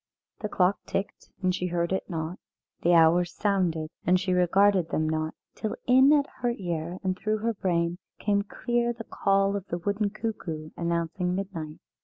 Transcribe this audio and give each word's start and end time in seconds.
The 0.39 0.49
clock 0.49 0.79
ticked, 0.87 1.29
and 1.43 1.53
she 1.53 1.67
heard 1.67 1.91
it 1.93 2.09
not; 2.09 2.39
the 2.81 2.93
hours 2.95 3.35
sounded, 3.35 3.91
and 4.03 4.19
she 4.19 4.33
regarded 4.33 4.89
them 4.89 5.07
not 5.07 5.35
till 5.53 5.75
in 5.85 6.11
at 6.11 6.25
her 6.39 6.55
ear 6.57 6.97
and 7.03 7.15
through 7.15 7.37
her 7.37 7.53
brain 7.53 7.99
came 8.17 8.41
clear 8.41 8.93
the 8.93 9.03
call 9.03 9.55
of 9.55 9.67
the 9.67 9.77
wooden 9.77 10.09
cuckoo 10.09 10.71
announcing 10.75 11.35
midnight. 11.35 11.77